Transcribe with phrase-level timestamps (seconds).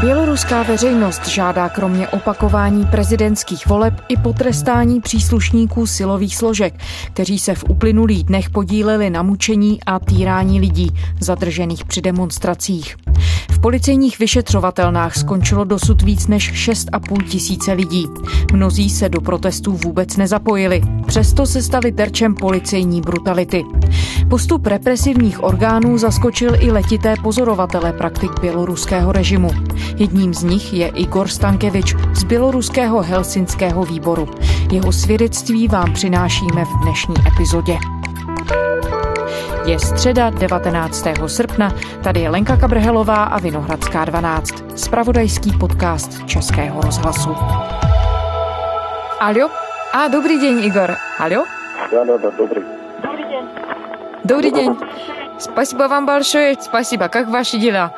[0.00, 6.74] Běloruská veřejnost žádá kromě opakování prezidentských voleb i potrestání příslušníků silových složek,
[7.06, 12.96] kteří se v uplynulých dnech podíleli na mučení a týrání lidí zadržených při demonstracích.
[13.62, 18.06] Policejních vyšetřovatelnách skončilo dosud víc než 6,5 tisíce lidí.
[18.52, 23.64] Mnozí se do protestů vůbec nezapojili, přesto se stali terčem policejní brutality.
[24.30, 29.50] Postup represivních orgánů zaskočil i letité pozorovatele praktik běloruského režimu.
[29.96, 34.28] Jedním z nich je Igor Stankevič z běloruského Helsinského výboru.
[34.72, 37.99] Jeho svědectví vám přinášíme v dnešní epizodě.
[39.65, 41.07] Je středa 19.
[41.27, 41.69] srpna,
[42.03, 47.35] tady je Lenka Kabrhelová a Vinohradská 12, spravodajský podcast Českého rozhlasu.
[49.19, 49.49] Aljo?
[49.93, 50.91] A, dobrý den, Igor.
[51.19, 51.43] Aljo?
[51.91, 52.63] Да, да, да, добрый.
[54.23, 54.75] Добрый день.
[55.37, 56.55] Спасибо вам большое.
[56.59, 57.09] Спасибо.
[57.09, 57.91] Как ваши дела?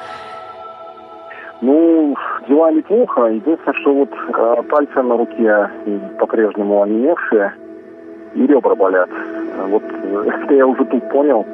[1.61, 2.15] Ну,
[2.47, 3.21] дела неплохо.
[3.27, 5.69] Единственное, что вот э, пальцы на руке
[6.19, 7.53] по-прежнему онемевшие
[8.35, 9.09] и ребра болят.
[9.69, 11.45] Вот э, это я уже тут понял.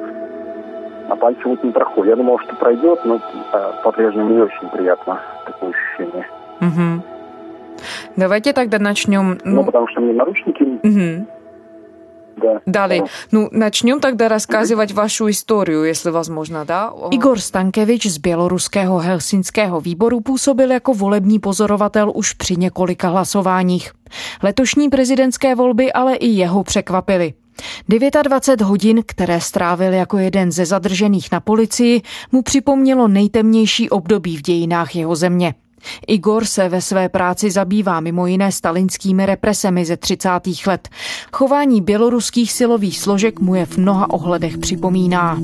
[1.08, 2.10] А пальцы вот не проходят.
[2.10, 6.26] Я думал, что пройдет, но э, по-прежнему не очень приятно такое ощущение.
[6.60, 7.02] Угу.
[8.16, 9.38] Давайте тогда начнем.
[9.44, 11.26] Ну, потому что мне наручники Угу.
[12.36, 13.02] да, Dali.
[13.32, 16.90] No, начнем тогда рассказывать вашу историю, если возможно, да?
[17.10, 23.92] Igor Stankevič z běloruského Helsinského výboru působil jako volební pozorovatel už při několika hlasováních.
[24.42, 27.34] Letošní prezidentské volby ale i jeho překvapily.
[28.23, 34.41] 29 hodin, které strávil jako jeden ze zadržených na policii, mu připomnělo nejtemnější období v
[34.41, 35.53] dějinách jeho země.
[36.07, 40.29] Igor se ve své práci zabývá mimo jiné stalinskými represemi ze 30.
[40.67, 40.89] let.
[41.33, 45.39] Chování běloruských silových složek mu je v mnoha ohledech připomíná.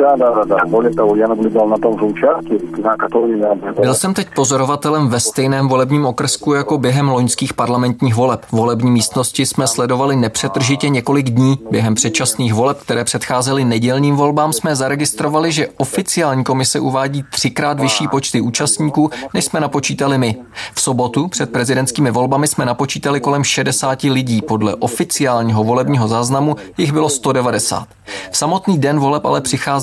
[0.00, 0.64] Да, да, да, да.
[0.66, 5.08] Более того, я наблюдал на том же участке, на который я Byl jsem teď pozorovatelem
[5.08, 8.46] ve stejném volebním okrsku jako během loňských parlamentních voleb.
[8.52, 11.58] Volební místnosti jsme sledovali nepřetržitě několik dní.
[11.70, 18.08] Během předčasných voleb, které předcházely nedělním volbám, jsme zaregistrovali, že oficiální komise uvádí třikrát vyšší
[18.08, 20.36] počty účastníků, než jsme napočítali my.
[20.74, 24.42] V sobotu před prezidentskými volbami jsme napočítali kolem 60 lidí.
[24.42, 27.88] Podle oficiálního volebního záznamu jich bylo 190.
[28.30, 29.40] V samotný den voleb ale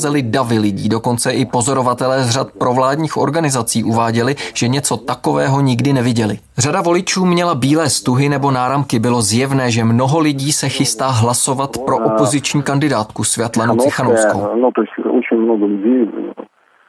[0.07, 5.93] přicházeli davy lidí, dokonce i pozorovatelé z řad provládních organizací uváděli, že něco takového nikdy
[5.93, 6.39] neviděli.
[6.57, 8.99] Řada voličů měla bílé stuhy nebo náramky.
[8.99, 14.39] Bylo zjevné, že mnoho lidí se chystá hlasovat pro opoziční kandidátku Světlanu Cichanovskou.
[14.61, 16.07] Ну, то есть очень много людей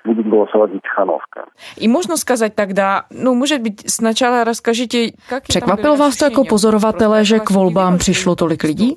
[0.07, 1.45] будет голосовать за Тихановская.
[1.77, 5.43] I možno сказать тогда, ну, может быть, сначала расскажите, как...
[5.43, 8.97] Překvapilo vás to jako pozorovatele, že k volbám přišlo tolik lidí?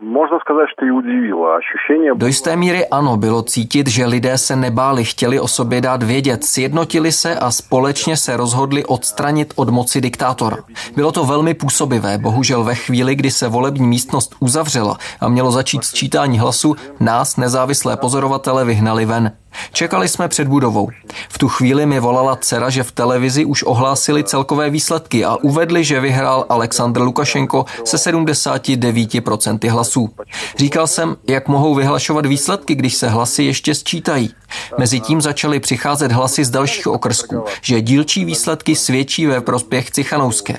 [0.00, 1.56] Можно сказать, что и удивило.
[1.56, 6.02] Ощущение Do jisté míry ano, bylo cítit, že lidé se nebáli, chtěli o sobě dát
[6.02, 10.56] vědět, sjednotili se a společně se rozhodli odstranit od moci diktátora.
[10.96, 15.84] Bylo to velmi působivé, bohužel ve chvíli, kdy se volební místnost uzavřela a mělo začít
[15.84, 19.32] sčítání hlasu, nás, nezávislé pozorovatele, vyhnali ven.
[19.73, 20.89] Čekali jsme před budovou.
[21.29, 25.83] V tu chvíli mi volala dcera, že v televizi už ohlásili celkové výsledky a uvedli,
[25.83, 30.09] že vyhrál Aleksandr Lukašenko se 79% hlasů.
[30.57, 34.33] Říkal jsem, jak mohou vyhlašovat výsledky, když se hlasy ještě sčítají.
[34.77, 40.57] Mezitím začaly přicházet hlasy z dalších okrsků, že dílčí výsledky svědčí ve prospěch Cichanouské.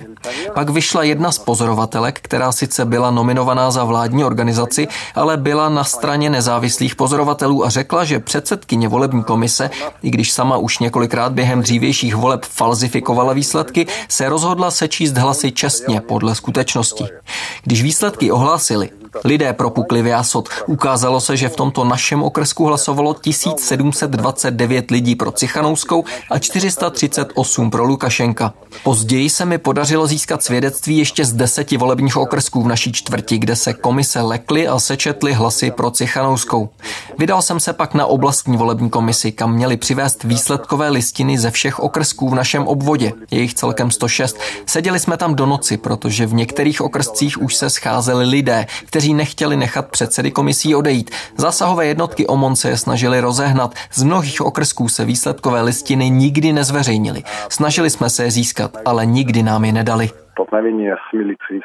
[0.54, 5.84] Pak vyšla jedna z pozorovatelek, která sice byla nominovaná za vládní organizaci, ale byla na
[5.84, 9.70] straně nezávislých pozorovatelů a řekla, že předsedkyně volební komise,
[10.02, 16.00] i když sama už několikrát během dřívějších voleb falzifikovala výsledky, se rozhodla sečíst hlasy čestně
[16.00, 17.04] podle skutečnosti.
[17.62, 18.90] Když výsledky ohlásili,
[19.24, 20.48] Lidé propukli v jásot.
[20.66, 27.84] Ukázalo se, že v tomto našem okresku hlasovalo 1729 lidí pro Cichanouskou a 438 pro
[27.84, 28.54] Lukašenka.
[28.84, 33.56] Později se mi podařilo získat svědectví ještě z deseti volebních okrsků v naší čtvrti, kde
[33.56, 36.68] se komise lekly a sečetly hlasy pro Cichanouskou.
[37.18, 41.80] Vydal jsem se pak na oblastní volební komisi, kam měli přivést výsledkové listiny ze všech
[41.80, 43.12] okrsků v našem obvodě.
[43.30, 44.36] Je jich celkem 106.
[44.66, 49.14] Seděli jsme tam do noci, protože v některých okrscích už se scházeli lidé, kteří kteří
[49.14, 51.10] nechtěli nechat předsedy komisí odejít.
[51.36, 53.70] Zasahové jednotky OMON se je snažili rozehnat.
[53.92, 57.22] Z mnohých okrsků se výsledkové listiny nikdy nezveřejnili.
[57.48, 60.06] Snažili jsme se je získat, ale nikdy nám je nedali.
[61.12, 61.60] Milicí.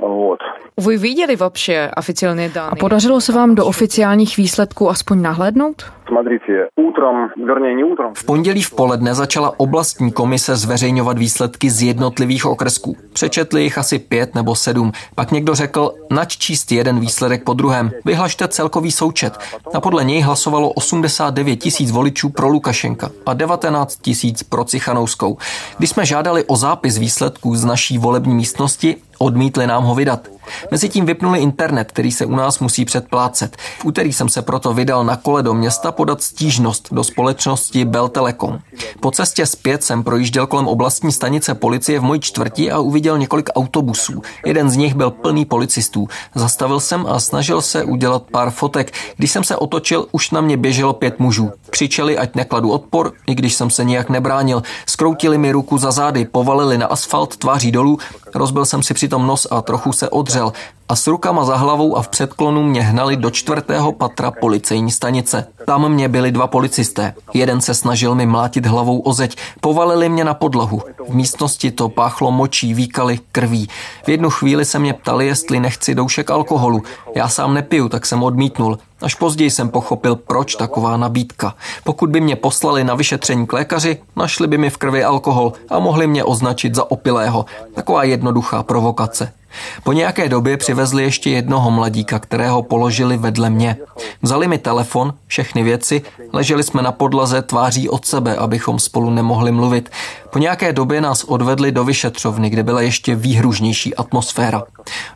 [0.00, 0.38] Вот.
[0.88, 2.70] Vy viděli вообще oficiální dány?
[2.72, 5.84] A podařilo se vám do oficiálních výsledků aspoň nahlédnout?
[8.14, 12.96] V pondělí v poledne začala oblastní komise zveřejňovat výsledky z jednotlivých okresků.
[13.12, 14.92] Přečetli jich asi pět nebo sedm.
[15.14, 17.90] Pak někdo řekl, nač číst jeden výsledek po druhém.
[18.04, 19.38] Vyhlašte celkový součet.
[19.74, 25.36] A podle něj hlasovalo 89 tisíc voličů pro Lukašenka a 19 tisíc pro Cichanouskou.
[25.78, 30.27] Když jsme žádali o zápis výsledků z naší volební místnosti, Odmítli nám ho vydat.
[30.71, 33.57] Mezitím vypnuli internet, který se u nás musí předplácet.
[33.79, 38.09] V úterý jsem se proto vydal na kole do města podat stížnost do společnosti Bell
[38.09, 38.59] Telecom.
[38.99, 43.49] Po cestě zpět jsem projížděl kolem oblastní stanice policie v mojí čtvrti a uviděl několik
[43.55, 44.21] autobusů.
[44.45, 46.07] Jeden z nich byl plný policistů.
[46.35, 48.93] Zastavil jsem a snažil se udělat pár fotek.
[49.17, 51.51] Když jsem se otočil, už na mě běželo pět mužů.
[51.69, 54.63] Křičeli, ať nekladu odpor, i když jsem se nijak nebránil.
[54.85, 57.99] Skroutili mi ruku za zády, povalili na asfalt tváří dolů,
[58.35, 60.38] rozbil jsem si přitom nos a trochu se odřel
[60.89, 65.47] a s rukama za hlavou a v předklonu mě hnali do čtvrtého patra policejní stanice.
[65.65, 67.13] Tam mě byli dva policisté.
[67.33, 70.81] Jeden se snažil mi mlátit hlavou o zeď, povalili mě na podlahu.
[71.09, 73.69] V místnosti to páchlo močí, výkali, krví.
[74.05, 76.83] V jednu chvíli se mě ptali, jestli nechci doušek alkoholu.
[77.15, 78.77] Já sám nepiju, tak jsem odmítnul.
[79.01, 81.55] Až později jsem pochopil, proč taková nabídka.
[81.83, 85.79] Pokud by mě poslali na vyšetření k lékaři, našli by mi v krvi alkohol a
[85.79, 87.45] mohli mě označit za opilého.
[87.75, 89.33] Taková jednoduchá provokace.
[89.83, 93.77] Po nějaké době přivezli ještě jednoho mladíka, kterého položili vedle mě.
[94.21, 96.01] Vzali mi telefon, všechny věci,
[96.33, 99.89] leželi jsme na podlaze tváří od sebe, abychom spolu nemohli mluvit.
[100.29, 104.63] Po nějaké době nás odvedli do vyšetřovny, kde byla ještě výhružnější atmosféra.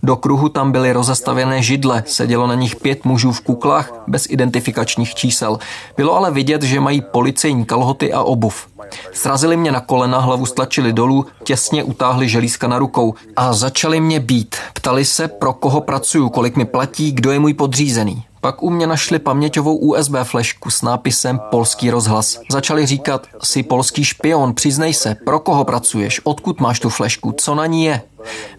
[0.03, 5.15] Do kruhu tam byly rozestavěné židle, sedělo na nich pět mužů v kuklách bez identifikačních
[5.15, 5.59] čísel.
[5.97, 8.67] Bylo ale vidět, že mají policejní kalhoty a obuv.
[9.13, 14.19] Srazili mě na kolena, hlavu stlačili dolů, těsně utáhli želízka na rukou a začali mě
[14.19, 14.55] být.
[14.73, 18.23] Ptali se, pro koho pracuju, kolik mi platí, kdo je můj podřízený.
[18.43, 22.39] Pak u mě našli paměťovou USB flešku s nápisem Polský rozhlas.
[22.51, 27.55] Začali říkat, jsi polský špion, přiznej se, pro koho pracuješ, odkud máš tu flešku, co
[27.55, 28.01] na ní je.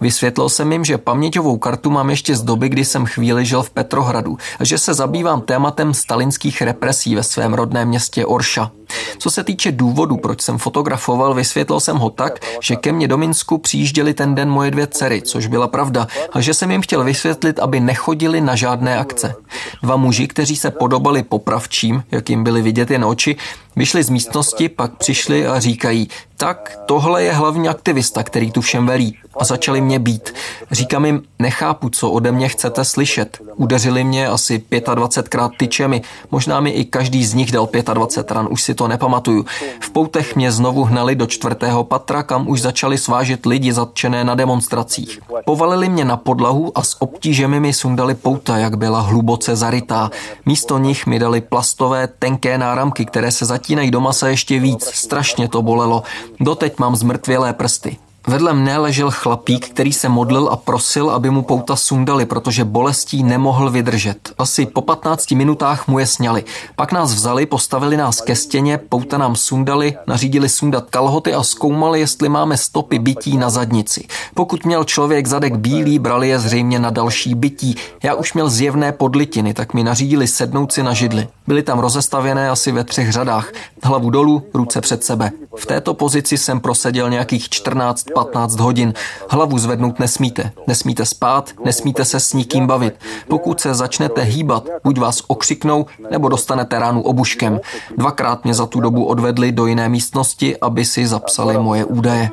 [0.01, 3.71] Vysvětlil jsem jim, že paměťovou kartu mám ještě z doby, kdy jsem chvíli žil v
[3.71, 8.71] Petrohradu a že se zabývám tématem stalinských represí ve svém rodném městě Orša.
[9.19, 13.17] Co se týče důvodu, proč jsem fotografoval, vysvětlil jsem ho tak, že ke mně do
[13.17, 17.05] Minsku přijížděli ten den moje dvě dcery, což byla pravda, a že jsem jim chtěl
[17.05, 19.35] vysvětlit, aby nechodili na žádné akce.
[19.83, 23.37] Dva muži, kteří se podobali popravčím, jak jim byly vidět jen oči,
[23.77, 28.87] vyšli z místnosti, pak přišli a říkají, tak tohle je hlavní aktivista, který tu všem
[28.87, 29.17] velí.
[29.37, 30.35] A začali mě být.
[30.71, 33.39] Říkám jim, nechápu, co ode mě chcete slyšet.
[33.57, 38.63] Udeřili mě asi 25krát tyčemi, možná mi i každý z nich dal 25 ran, už
[38.63, 39.45] si to nepamatuju.
[39.81, 44.35] V poutech mě znovu hnali do čtvrtého patra, kam už začali svážet lidi zatčené na
[44.35, 45.21] demonstracích.
[45.47, 50.11] Povalili mě na podlahu a s obtížemi mi sundali pouta, jak byla hluboce zarytá.
[50.47, 54.85] Místo nich mi dali plastové, tenké náramky, které se zatínají do masa ještě víc.
[54.85, 56.03] Strašně to bolelo.
[56.41, 57.97] Doteď mám zmrtvělé prsty.
[58.27, 63.23] Vedle mne ležel chlapík, který se modlil a prosil, aby mu pouta sundali, protože bolestí
[63.23, 64.33] nemohl vydržet.
[64.39, 66.45] Asi po 15 minutách mu je sněli.
[66.77, 72.01] Pak nás vzali, postavili nás ke stěně, pouta nám sundali, nařídili sundat kalhoty a zkoumali,
[72.01, 74.09] jestli máme stopy bytí na zadnici.
[74.35, 77.77] Pokud měl člověk zadek bílý, brali je zřejmě na další bytí.
[78.03, 81.29] Já už měl zjevné podlitiny, tak mi nařídili sednout si na židli.
[81.47, 83.53] Byly tam rozestavěné asi ve třech řadách.
[83.83, 85.31] Hlavu dolů, ruce před sebe.
[85.57, 88.93] V této pozici jsem proseděl nějakých 14 15 hodin.
[89.31, 90.51] Hlavu zvednout nesmíte.
[90.67, 92.95] Nesmíte spát, nesmíte se s nikým bavit.
[93.29, 97.61] Pokud se začnete hýbat, buď vás okřiknou, nebo dostanete ránu obuškem.
[97.97, 102.31] Dvakrát mě za tu dobu odvedli do jiné místnosti, aby si zapsali moje údaje.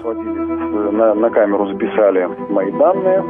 [0.91, 3.23] Na, na kameru zapisali moje údaje.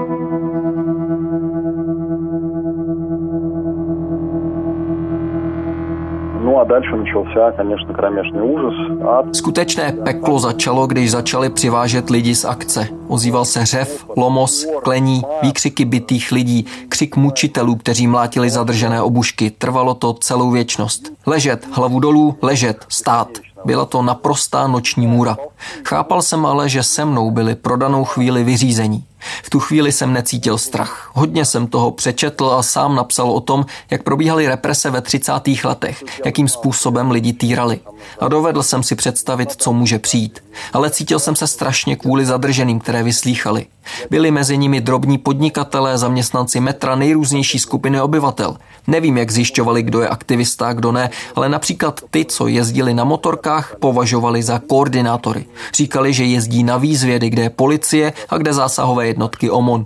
[6.50, 8.75] No a дальше начался, конечно, кромешный ужас.
[9.03, 9.23] A...
[9.33, 12.88] Skutečné peklo začalo, když začali přivážet lidi z akce.
[13.09, 19.50] Ozýval se řev, lomos, klení, výkřiky bytých lidí, křik mučitelů, kteří mlátili zadržené obušky.
[19.50, 21.12] Trvalo to celou věčnost.
[21.26, 23.29] Ležet, hlavu dolů, ležet, stát.
[23.65, 25.37] Byla to naprostá noční můra.
[25.85, 29.05] Chápal jsem ale, že se mnou byli pro danou chvíli vyřízení.
[29.44, 31.12] V tu chvíli jsem necítil strach.
[31.13, 35.32] Hodně jsem toho přečetl a sám napsal o tom, jak probíhaly represe ve 30.
[35.63, 37.80] letech, jakým způsobem lidi týrali.
[38.20, 40.44] A dovedl jsem si představit, co může přijít.
[40.74, 43.66] Ale cítil jsem se strašně kvůli zadrženým, které vyslýchali.
[44.10, 48.58] Byli mezi nimi drobní podnikatelé, zaměstnanci metra, nejrůznější skupiny obyvatel.
[48.88, 53.04] Nevím, jak zjišťovali, kdo je aktivista a kdo ne, ale například ty, co jezdili na
[53.04, 55.46] motorkách, považovali za koordinátory.
[55.74, 59.86] Říkali, že jezdí na výzvědy, kde je policie a kde zásahové jednotky OMON.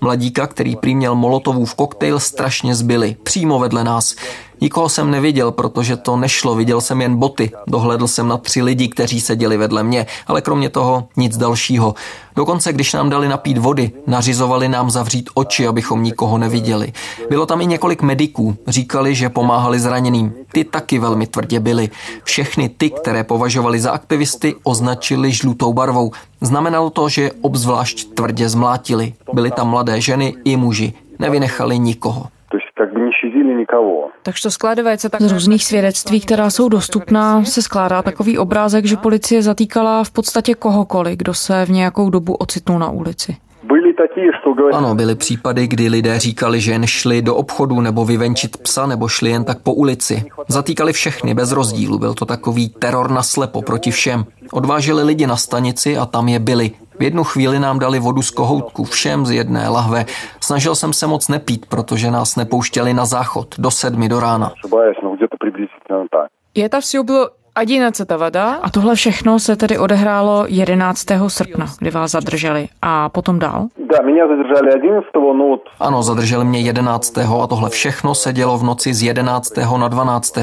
[0.00, 4.14] Mladíka, který prý měl molotovův koktejl, strašně zbyli, přímo vedle nás.
[4.60, 7.50] Nikoho jsem neviděl, protože to nešlo, viděl jsem jen boty.
[7.66, 11.94] Dohledl jsem na tři lidi, kteří seděli vedle mě, ale kromě toho nic dalšího.
[12.36, 16.92] Dokonce, když nám dali napít vody, nařizovali nám zavřít oči, abychom nikoho neviděli.
[17.28, 20.32] Bylo tam i několik mediků, říkali, že pomáhali zraněným.
[20.52, 21.90] Ty taky velmi tvrdě byli.
[22.24, 26.12] Všechny ty, které považovali za aktivisty, označili žlutou barvou.
[26.40, 29.14] Znamenalo to, že obzvlášť tvrdě zmlátili.
[29.32, 30.92] Byly tam mladé ženy i muži.
[31.18, 32.28] Nevynechali nikoho.
[34.22, 35.22] Takže to skládající tak...
[35.22, 40.54] Z různých svědectví, která jsou dostupná, se skládá takový obrázek, že policie zatýkala v podstatě
[40.54, 43.36] kohokoliv, kdo se v nějakou dobu ocitnul na ulici.
[44.73, 49.07] Ano, byly případy, kdy lidé říkali, že jen šli do obchodu nebo vyvenčit psa nebo
[49.07, 50.23] šli jen tak po ulici.
[50.47, 54.25] Zatýkali všechny bez rozdílu, byl to takový teror na slepo proti všem.
[54.51, 56.71] Odváželi lidi na stanici a tam je byli.
[56.99, 60.05] V jednu chvíli nám dali vodu z kohoutku, všem z jedné lahve.
[60.41, 64.51] Snažil jsem se moc nepít, protože nás nepouštěli na záchod do sedmi do rána.
[66.55, 68.01] Je to все bylo 11.
[68.17, 68.59] voda.
[68.61, 71.05] A tohle všechno se tedy odehrálo 11.
[71.27, 72.67] srpna, kdy vás zadrželi.
[72.81, 73.67] A potom dál?
[73.91, 75.61] Да, меня задержали 11 но вот...
[75.79, 77.17] Ano, zadrželi mě 11.
[77.17, 79.57] a tohle všechno se dělo v noci z 11.
[79.77, 80.37] na 12.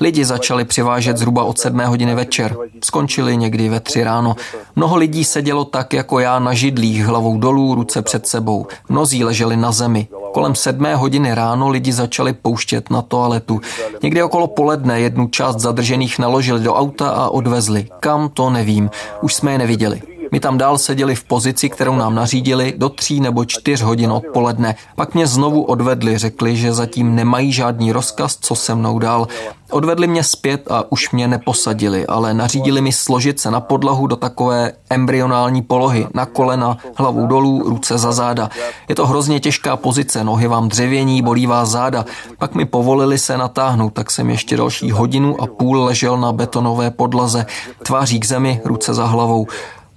[0.00, 2.56] Lidi začali přivážet zhruba od 7 hodiny večer.
[2.84, 4.34] Skončili někdy ve 3 ráno.
[4.76, 8.66] Mnoho lidí sedělo tak jako já na židlích, hlavou dolů, ruce před sebou.
[8.88, 10.08] Mnozí leželi na zemi.
[10.32, 13.60] Kolem sedmé hodiny ráno lidi začali pouštět na toaletu.
[14.02, 17.87] Někdy okolo poledne jednu část zadržených naložili do auta a odvezli.
[17.99, 18.89] Kam, to nevím.
[19.21, 20.16] Už jsme je neviděli.
[20.31, 24.75] My tam dál seděli v pozici, kterou nám nařídili do tří nebo čtyř hodin odpoledne.
[24.95, 29.27] Pak mě znovu odvedli, řekli, že zatím nemají žádný rozkaz, co se mnou dál.
[29.71, 34.15] Odvedli mě zpět a už mě neposadili, ale nařídili mi složit se na podlahu do
[34.15, 38.49] takové embryonální polohy, na kolena, hlavu dolů, ruce za záda.
[38.87, 42.05] Je to hrozně těžká pozice, nohy vám dřevění, bolí vás záda.
[42.37, 46.91] Pak mi povolili se natáhnout, tak jsem ještě další hodinu a půl ležel na betonové
[46.91, 47.45] podlaze,
[47.83, 49.47] tváří k zemi, ruce za hlavou.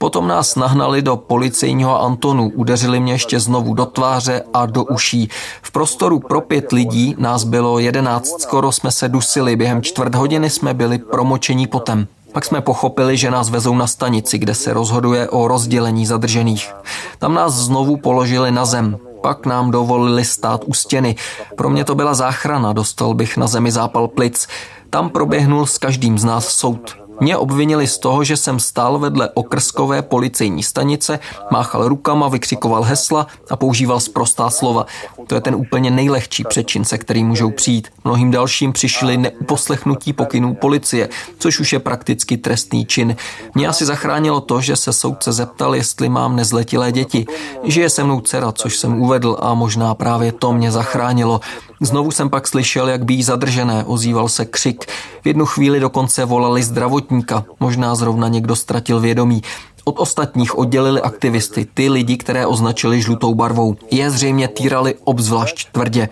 [0.03, 5.29] Potom nás nahnali do policejního Antonu, udeřili mě ještě znovu do tváře a do uší.
[5.63, 10.51] V prostoru pro pět lidí nás bylo jedenáct, skoro jsme se dusili, během čtvrt hodiny
[10.51, 12.07] jsme byli promočení potem.
[12.33, 16.73] Pak jsme pochopili, že nás vezou na stanici, kde se rozhoduje o rozdělení zadržených.
[17.19, 18.99] Tam nás znovu položili na zem.
[19.23, 21.17] Pak nám dovolili stát u stěny.
[21.57, 24.49] Pro mě to byla záchrana, dostal bych na zemi zápal plic.
[24.91, 27.00] Tam proběhnul s každým z nás soud.
[27.21, 31.19] Mě obvinili z toho, že jsem stál vedle okrskové policejní stanice,
[31.51, 34.87] máchal rukama, vykřikoval hesla a používal sprostá slova.
[35.27, 37.89] To je ten úplně nejlehčí přečin, se kterým můžou přijít.
[38.05, 41.09] Mnohým dalším přišli neuposlechnutí pokynů policie,
[41.39, 43.17] což už je prakticky trestný čin.
[43.55, 47.27] Mě asi zachránilo to, že se soudce zeptal, jestli mám nezletilé děti.
[47.65, 51.41] Žije se mnou dcera, což jsem uvedl a možná právě to mě zachránilo.
[51.83, 54.85] Znovu jsem pak slyšel, jak bí zadržené, ozýval se křik.
[55.23, 59.43] V jednu chvíli dokonce volali zdravotníka, možná zrovna někdo ztratil vědomí.
[59.85, 63.77] Od ostatních oddělili aktivisty, ty lidi, které označili žlutou barvou.
[63.91, 66.09] Je zřejmě týrali obzvlášť tvrdě.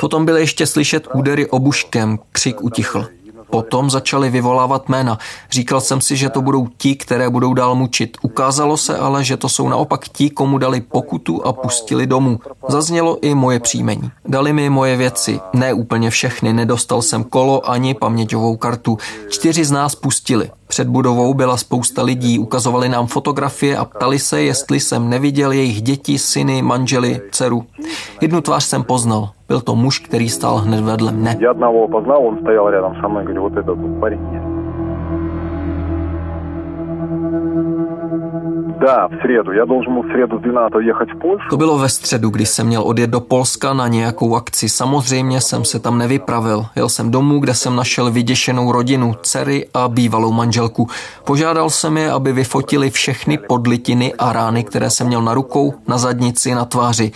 [0.00, 3.06] Potom byly ještě slyšet údery obuškem, křik utichl.
[3.52, 5.18] Potom začali vyvolávat jména.
[5.50, 8.16] Říkal jsem si, že to budou ti, které budou dál mučit.
[8.22, 12.40] Ukázalo se ale, že to jsou naopak ti, komu dali pokutu a pustili domů.
[12.68, 14.10] Zaznělo i moje příjmení.
[14.24, 18.98] Dali mi moje věci, ne úplně všechny, nedostal jsem kolo ani paměťovou kartu.
[19.28, 20.50] Čtyři z nás pustili.
[20.71, 25.81] Před budovou byla spousta lidí, ukazovali nám fotografie a ptali se, jestli jsem neviděl jejich
[25.81, 27.63] děti, syny, manžely, dceru.
[28.21, 29.29] Jednu tvář jsem poznal.
[29.47, 31.37] Byl to muž, který stál hned vedle mne.
[31.39, 34.19] Я одного познал, он стоял рядом со мной, говорю, вот этот вот парень
[38.81, 39.51] Да, в среду.
[39.51, 41.49] Я должен был в среду с 12 ехать в Польшу.
[41.49, 44.69] To bylo ve středu, kdy jsem měl odjet do Polska na nějakou akci.
[44.69, 46.65] Samozřejmě jsem se tam nevypravil.
[46.75, 50.87] Jel jsem domů, kde jsem našel vyděšenou rodinu, dcery a bývalou manželku.
[51.25, 55.97] Požádal jsem je, aby vyfotili všechny podlitiny a rány, které jsem měl na rukou, na
[55.97, 57.11] zadnici, na tváři.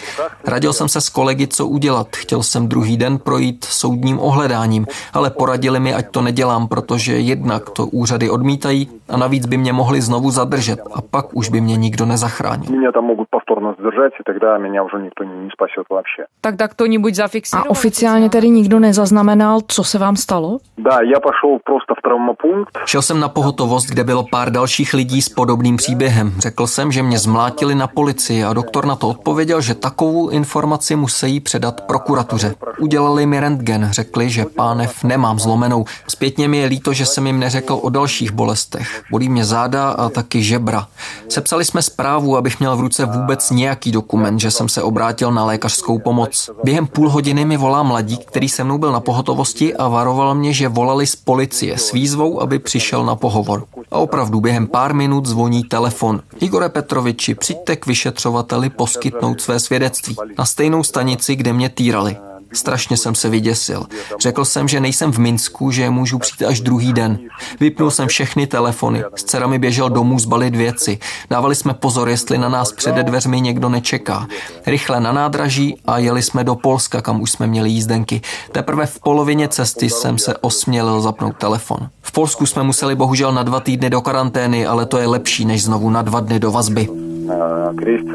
[0.48, 2.08] Radil jsem se s kolegy, co udělat.
[2.16, 7.70] Chtěl jsem druhý den projít soudním ohledáním, ale poradili mi, ať to nedělám, protože jednak
[7.70, 11.78] to úřady odmítají a navíc by mě mohli znovu zadržet a pak už by mě
[11.78, 12.72] nikdo nezachránil.
[12.72, 16.22] Меня там могут повторно задержать, и тогда меня уже никто не, не spасет вообще.
[16.42, 17.66] Tak tak to nebuď A zafixovat.
[17.70, 20.58] oficiálně tedy nikdo nezaznamenal, co se vám stalo?
[20.78, 22.78] Да, я пошел просто в травмопункт.
[22.86, 26.34] Šel jsem na pohotovost, kde bylo pár dalších lidí s podobným příběhem.
[26.40, 30.96] Řekl jsem, že mě zmlátili na policii a doktor na to odpověděl, že takovou informaci
[30.96, 32.56] musí předat prokuratuře.
[32.80, 35.86] Udělali mi rentgen, řekli, že pánev nemám zlomenou.
[36.08, 38.95] Zpětně mi je líto, že jsem jim neřekl o dalších bolestech.
[39.11, 40.87] Bolí mě záda a taky žebra.
[41.29, 45.45] Sepsali jsme zprávu, abych měl v ruce vůbec nějaký dokument, že jsem se obrátil na
[45.45, 46.51] lékařskou pomoc.
[46.65, 50.53] Během půl hodiny mi volá mladík, který se mnou byl na pohotovosti a varoval mě,
[50.53, 53.65] že volali z policie s výzvou, aby přišel na pohovor.
[53.91, 56.21] A opravdu během pár minut zvoní telefon.
[56.41, 60.17] Igore Petroviči, přijďte k vyšetřovateli poskytnout své svědectví.
[60.39, 62.17] Na stejnou stanici, kde mě týrali.
[62.53, 63.87] Strašně jsem se vyděsil.
[64.21, 67.19] Řekl jsem, že nejsem v Minsku, že můžu přijít až druhý den.
[67.61, 69.05] Vypnul jsem všechny telefony.
[69.17, 70.99] S dcerami běžel domů zbalit věci.
[71.31, 74.27] Dávali jsme pozor, jestli na nás přede dveřmi někdo nečeká.
[74.67, 78.21] Rychle na nádraží a jeli jsme do Polska, kam už jsme měli jízdenky.
[78.53, 81.79] Teprve v polovině cesty jsem se osmělil zapnout telefon.
[82.03, 85.65] V Polsku jsme museli bohužel na dva týdny do karantény, ale to je lepší, než
[85.65, 86.89] znovu na dva dny do vazby.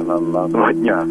[0.03, 1.05] na, na dva dňa.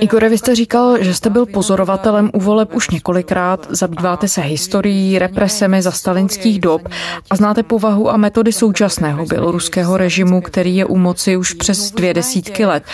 [0.00, 5.18] Igore, vy jste říkal, že jste byl pozorovatelem u voleb už několikrát, zabýváte se historií,
[5.18, 6.82] represemi za stalinských dob
[7.30, 12.14] a znáte povahu a metody současného běloruského režimu, který je u moci už přes dvě
[12.14, 12.84] desítky let.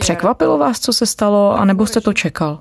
[0.00, 2.60] Překvapilo vás, co se stalo, anebo jste to čekal?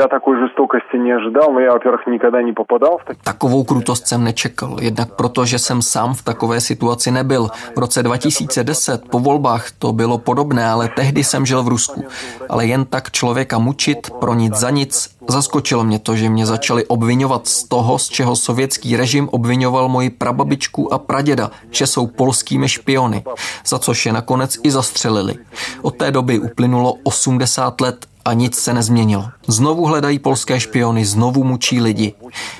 [0.00, 3.22] Я такой жестокости не ожидал, но я, во-первых, никогда не попадал в такие...
[3.24, 7.48] Takovou krutost jsem nečekal, jednak proto, že jsem sám v takové situaci nebyl.
[7.76, 12.03] V roce 2010 po volbách to bylo podobné, ale tehdy jsem žil v Rusku.
[12.49, 16.85] Ale jen tak člověka mučit, pro nic za nic, zaskočilo mě to, že mě začali
[16.85, 22.69] obvinovat z toho, z čeho sovětský režim obvinoval moji prababičku a praděda, že jsou polskými
[22.69, 23.23] špiony,
[23.67, 25.35] za což je nakonec i zastřelili.
[25.81, 29.25] Od té doby uplynulo 80 let a nic se nezměnilo.
[29.47, 32.13] Znovu hledají polské špiony, znovu mučí lidi.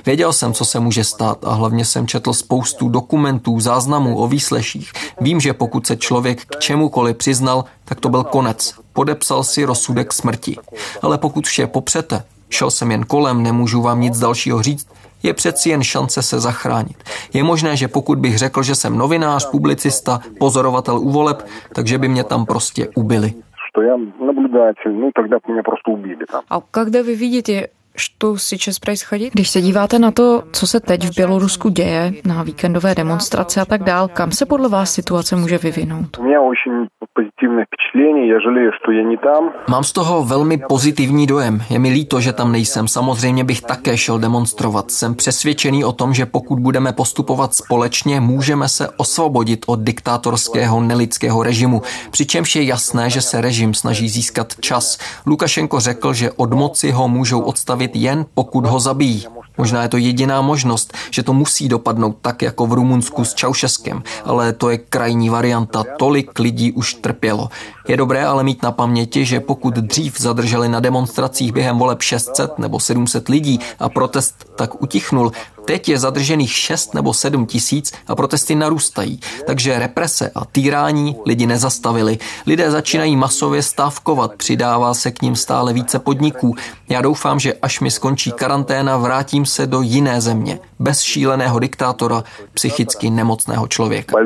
[0.06, 4.92] Věděl jsem, co se může stát a hlavně jsem četl spoustu dokumentů, záznamů o výsleších.
[5.22, 8.74] Vím, že pokud se člověk k čemukoliv přiznal, tak to byl konec.
[8.94, 10.56] Podepsal si rozsudek smrti.
[11.02, 14.88] Ale pokud vše popřete, šel jsem jen kolem, nemůžu vám nic dalšího říct,
[15.24, 17.04] je přeci jen šance se zachránit.
[17.34, 22.08] Je možné, že pokud bych řekl, že jsem novinář, publicista, pozorovatel u voleb, takže by
[22.08, 23.34] mě tam prostě ubili
[23.78, 26.44] что я наблюдатель, ну тогда меня просто убили там.
[26.50, 29.33] А когда вы видите что сейчас происходит?
[29.33, 33.65] Když se díváte na to, co se teď v Bělorusku děje, na víkendové demonstrace a
[33.65, 36.19] tak dál, kam se podle vás situace může vyvinout?
[36.19, 38.29] У меня очень позитивное впечатление.
[38.29, 39.53] Я жалею, что я не там.
[39.69, 41.63] Mám z toho velmi pozitivní dojem.
[41.71, 42.89] Je mi líto, že tam nejsem.
[42.89, 44.91] Samozřejmě bych také šel demonstrovat.
[44.91, 51.43] Jsem přesvědčený o tom, že pokud budeme postupovat společně, můžeme se osvobodit od diktátorského nelidského
[51.43, 51.83] režimu.
[52.11, 54.99] Přičemž je jasné, že se režim snaží získat čas.
[55.27, 59.26] Lukašenko řekl, že od moci ho můžou odstavit jen pokud ho zabijí.
[59.58, 64.04] Možná je to jediná možnost, že to musí dopadnout tak jako v Rumunsku s Čaušeskem,
[64.26, 65.84] ale to je krajní varianta.
[65.98, 67.50] Tolik lidí už trpělo.
[67.88, 72.60] Je dobré ale mít na paměti, že pokud dřív zadrželi na demonstracích během voleb 600
[72.60, 75.32] nebo 700 lidí a protest tak utichnul,
[75.68, 81.46] Teď je zadržených 6 nebo 7 tisíc a protesty narůstají, takže represe a týrání lidi
[81.48, 82.18] nezastavili.
[82.48, 86.56] Lidé začínají masově stávkovat, přidává se k ním stále více podniků.
[86.90, 92.24] Já doufám, že až mi skončí karanténa, vrátím se do jiné země, bez šíleného diktátora,
[92.54, 94.18] psychicky nemocného člověka.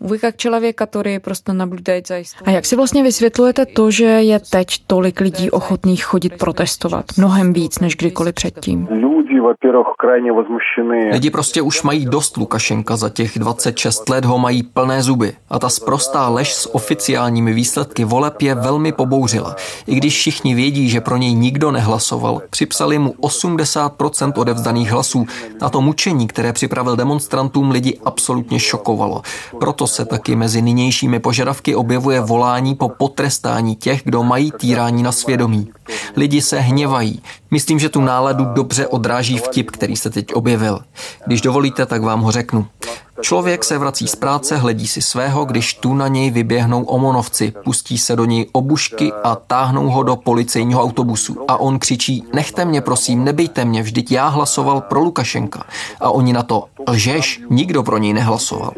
[0.00, 2.14] Vy jak člověka, který prostě nablídající.
[2.44, 7.04] A jak si vlastně vysvětlujete to, že je teď tolik lidí ochotných chodit protestovat?
[7.18, 8.88] Mnohem víc než kdykoliv předtím.
[11.12, 15.32] Lidi prostě už mají dost Lukašenka, za těch 26 let ho mají plné zuby.
[15.50, 19.56] A ta sprostá lež s oficiálními výsledky voleb je velmi pobouřila.
[19.86, 25.26] I když všichni vědí, že pro něj nikdo nehlasoval, připsali mu 80% odevzdaných hlasů.
[25.60, 29.22] A to mučení, které připravil demonstrantům, lidi absolutně šokovalo.
[29.60, 35.12] Proto se taky mezi nynějšími požadavky objevuje volání po potrestání těch, kdo mají týrání na
[35.12, 35.68] svědomí.
[36.16, 37.22] Lidi se hněvají.
[37.50, 40.78] Myslím, že tu náladu dobře odráží zaráží vtip, který se teď objevil.
[41.26, 42.66] Když dovolíte, tak vám ho řeknu.
[43.20, 47.98] Člověk se vrací z práce, hledí si svého, když tu na něj vyběhnou omonovci, pustí
[47.98, 51.36] se do něj obušky a táhnou ho do policejního autobusu.
[51.48, 55.62] A on křičí, nechte mě prosím, nebejte mě, vždyť já hlasoval pro Lukašenka.
[56.00, 58.72] A oni na to, lžeš, nikdo pro něj nehlasoval.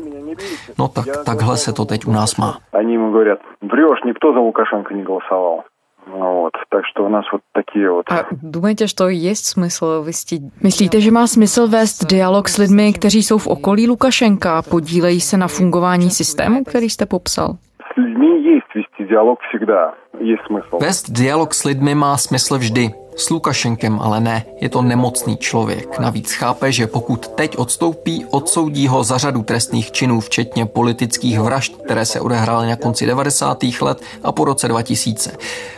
[0.78, 2.58] No tak, takhle se to teď u nás má.
[2.72, 5.69] Oni mu říkají, břeš, nikdo za Lukašenka nehlasoval.
[6.08, 8.06] Вот, tak что у нас вот такие вот.
[8.12, 10.39] A думаете, что есть смысл вести?
[10.62, 15.21] Myslíte, že má smysl vést dialog s lidmi, kteří jsou v okolí Lukašenka a podílejí
[15.21, 17.58] se na fungování systému, který jste popsal?
[17.93, 19.93] С людьми есть вести диалог всегда.
[20.19, 20.80] Есть смысл.
[20.80, 22.89] Vést dialog s lidmi má smysl vždy.
[23.20, 25.98] S Lukašenkem ale ne, je to nemocný člověk.
[25.98, 31.76] Navíc chápe, že pokud teď odstoupí, odsoudí ho za řadu trestných činů, včetně politických vražd,
[31.85, 33.59] které se odehrály na konci 90.
[33.80, 35.33] let a po roce 2000.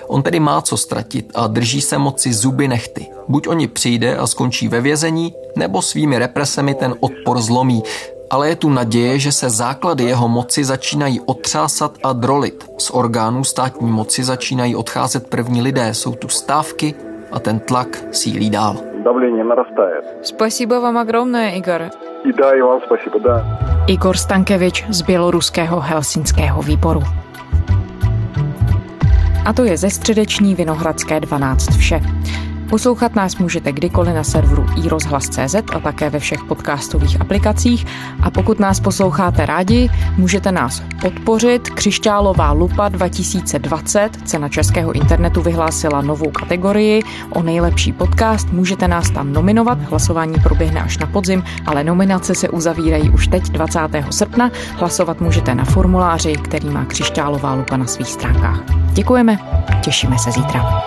[0.07, 3.07] On tedy má co ztratit a drží se moci zuby nechty.
[3.29, 7.83] Buď oni přijde a skončí ve vězení, nebo svými represemi ten odpor zlomí.
[8.31, 12.71] Ale je tu naděje, že se základy jeho moci začínají otřásat a drolit.
[12.79, 15.95] Z orgánů státní moci začínají odcházet první lidé.
[15.95, 16.95] Jsou tu stávky
[17.32, 18.76] a ten tlak sílí dál.
[19.04, 20.06] Давление нарастает.
[20.22, 21.90] Спасибо вам огромное, Игорь.
[22.26, 23.44] И да, и вам спасибо, да.
[23.88, 27.02] Igor Stankevič z běloruského Helsinského výboru.
[29.46, 32.02] A to je ze středeční Vinohradské 12 vše.
[32.73, 37.87] Poslouchat nás můžete kdykoliv na serveru iRozhlas.cz a také ve všech podcastových aplikacích.
[38.23, 41.71] A pokud nás posloucháte rádi, můžete nás podpořit.
[41.71, 48.53] Křišťálová lupa 2020, cena českého internetu vyhlásila novou kategorii o nejlepší podcast.
[48.53, 53.43] Můžete nás tam nominovat, hlasování proběhne až na podzim, ale nominace se uzavírají už teď
[53.43, 53.81] 20.
[54.11, 54.51] srpna.
[54.77, 58.61] Hlasovat můžete na formuláři, který má Křišťálová lupa na svých stránkách.
[58.93, 59.39] Děkujeme,
[59.83, 60.83] těšíme se zítra.